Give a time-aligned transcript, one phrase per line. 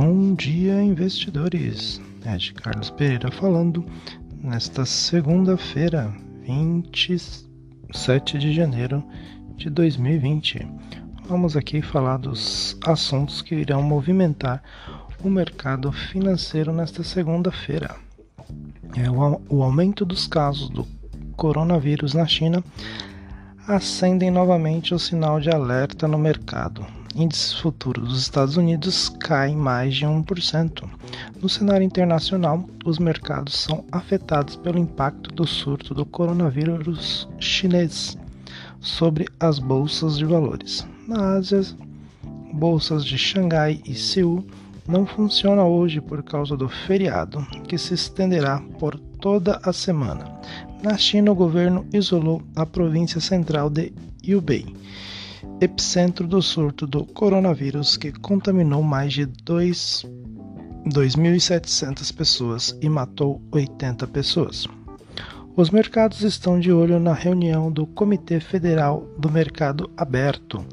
[0.00, 2.00] Bom dia, investidores.
[2.38, 3.84] De Carlos Pereira falando
[4.40, 6.14] nesta segunda-feira,
[6.46, 9.02] 27 de janeiro
[9.56, 10.64] de 2020.
[11.28, 14.62] Vamos aqui falar dos assuntos que irão movimentar
[15.24, 17.96] o mercado financeiro nesta segunda-feira.
[18.96, 20.86] É o aumento dos casos do
[21.36, 22.62] coronavírus na China
[23.66, 29.94] acendem novamente o sinal de alerta no mercado índices futuros dos Estados Unidos caem mais
[29.94, 30.84] de 1%.
[31.40, 38.16] No cenário internacional, os mercados são afetados pelo impacto do surto do coronavírus chinês
[38.80, 40.86] sobre as bolsas de valores.
[41.06, 41.62] Na Ásia,
[42.52, 44.44] bolsas de Xangai e Seul
[44.86, 50.24] não funcionam hoje por causa do feriado, que se estenderá por toda a semana.
[50.82, 53.92] Na China, o governo isolou a província central de
[54.26, 54.64] Hubei
[55.60, 64.66] epicentro do surto do coronavírus que contaminou mais de 2.700 pessoas e matou 80 pessoas.
[65.56, 70.64] Os mercados estão de olho na reunião do Comitê Federal do Mercado Aberto,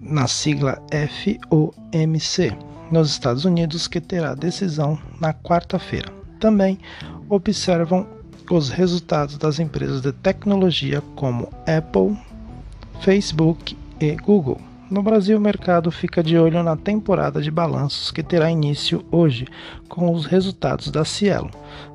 [0.00, 2.56] na sigla FOMC,
[2.90, 6.10] nos Estados Unidos, que terá decisão na quarta-feira.
[6.40, 6.78] Também
[7.28, 8.06] observam
[8.50, 12.16] os resultados das empresas de tecnologia como Apple,
[13.00, 14.60] Facebook e Google.
[14.90, 19.46] No Brasil, o mercado fica de olho na temporada de balanços que terá início hoje,
[19.88, 21.50] com os resultados da Cielo.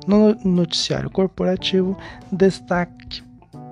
[0.06, 1.98] No noticiário corporativo,
[2.30, 3.22] destaque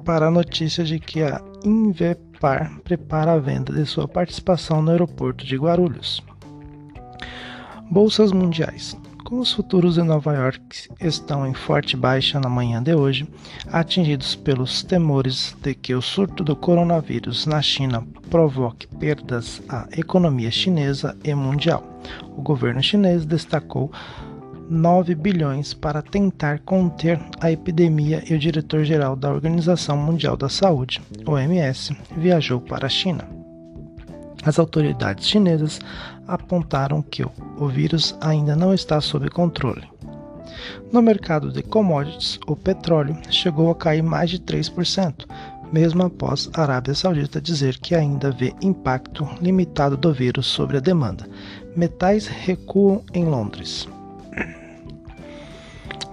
[0.04, 5.46] para a notícia de que a Invepar prepara a venda de sua participação no aeroporto
[5.46, 6.20] de Guarulhos.
[7.88, 8.96] Bolsas mundiais.
[9.34, 13.26] Os futuros de Nova York estão em forte baixa na manhã de hoje,
[13.72, 20.50] atingidos pelos temores de que o surto do coronavírus na China provoque perdas à economia
[20.50, 21.82] chinesa e mundial,
[22.36, 23.90] o governo chinês destacou
[24.68, 31.00] 9 bilhões para tentar conter a epidemia e o diretor-geral da Organização Mundial da Saúde,
[31.26, 33.41] OMS, viajou para a China.
[34.44, 35.80] As autoridades chinesas
[36.26, 39.88] apontaram que o vírus ainda não está sob controle.
[40.92, 45.26] No mercado de commodities, o petróleo chegou a cair mais de 3%,
[45.72, 50.80] mesmo após a Arábia Saudita dizer que ainda vê impacto limitado do vírus sobre a
[50.80, 51.26] demanda.
[51.76, 53.88] Metais recuam em Londres.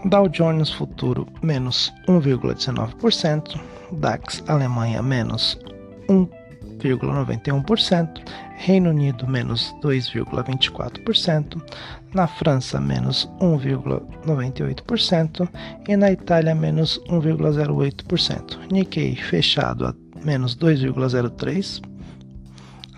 [0.05, 3.59] Dow Jones Futuro menos 1,19%,
[3.91, 5.59] DAX Alemanha menos
[6.07, 6.38] 1
[6.79, 8.23] 2,91%,
[8.57, 11.61] Reino Unido menos 2,24%,
[12.13, 15.47] na França menos 1,98%
[15.87, 18.71] e na Itália menos 1,08%.
[18.71, 21.87] Nikkei fechado a menos 2,03%,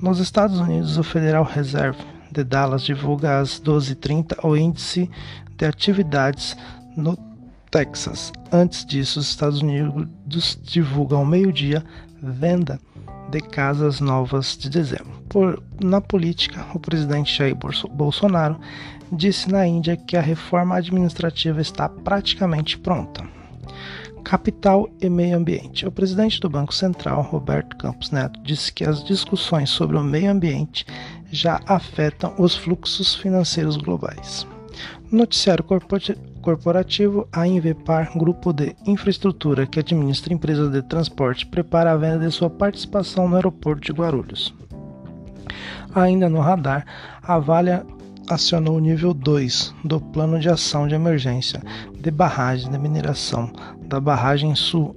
[0.00, 1.98] Nos Estados Unidos, o Federal Reserve
[2.30, 5.10] de Dallas divulga às 12h30 o índice
[5.56, 6.56] de atividades
[6.96, 7.16] no
[7.70, 8.32] Texas.
[8.52, 11.84] Antes disso, os Estados Unidos divulgam ao meio-dia
[12.22, 12.78] venda
[13.30, 15.12] de casas novas de dezembro.
[15.28, 17.56] Por, na política, o presidente Jair
[17.90, 18.58] Bolsonaro
[19.10, 23.24] disse na Índia que a reforma administrativa está praticamente pronta.
[24.26, 25.86] Capital e Meio Ambiente.
[25.86, 30.32] O presidente do Banco Central, Roberto Campos Neto, disse que as discussões sobre o meio
[30.32, 30.84] ambiente
[31.30, 34.44] já afetam os fluxos financeiros globais.
[35.12, 35.62] No noticiário
[36.42, 42.32] corporativo, a Invepar, grupo de infraestrutura que administra empresas de transporte, prepara a venda de
[42.32, 44.52] sua participação no aeroporto de Guarulhos.
[45.94, 46.84] Ainda no radar,
[47.22, 47.70] a Vale
[48.28, 51.62] acionou o nível 2 do Plano de Ação de Emergência
[52.00, 53.50] de Barragem de Mineração
[53.86, 54.96] da Barragem Sul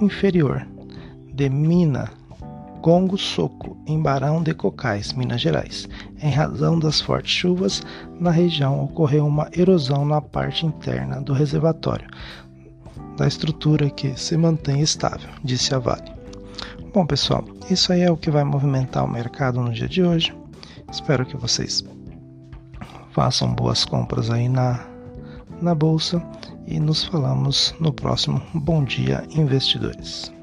[0.00, 0.66] Inferior
[1.32, 2.10] de Mina
[2.80, 5.88] Gongo Soco, em Barão de Cocais, Minas Gerais.
[6.22, 7.82] Em razão das fortes chuvas,
[8.20, 12.08] na região ocorreu uma erosão na parte interna do reservatório
[13.16, 16.12] da estrutura que se mantém estável, disse a Vale.
[16.94, 20.32] Bom, pessoal, isso aí é o que vai movimentar o mercado no dia de hoje.
[20.90, 21.84] Espero que vocês
[23.12, 24.86] façam boas compras aí na,
[25.60, 26.22] na bolsa
[26.66, 30.37] e nos falamos no próximo Bom Dia Investidores.